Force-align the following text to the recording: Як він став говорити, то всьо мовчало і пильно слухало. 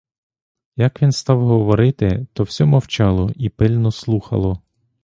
Як 0.75 1.01
він 1.01 1.11
став 1.11 1.47
говорити, 1.47 2.27
то 2.33 2.43
всьо 2.43 2.65
мовчало 2.67 3.31
і 3.35 3.49
пильно 3.49 3.91
слухало. 3.91 4.61